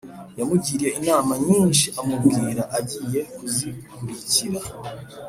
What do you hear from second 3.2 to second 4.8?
kuzikurikira